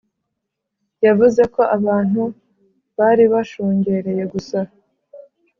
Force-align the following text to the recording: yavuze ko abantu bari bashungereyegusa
yavuze 1.05 1.41
ko 1.53 1.61
abantu 1.77 2.23
bari 2.97 3.25
bashungereyegusa 3.33 4.59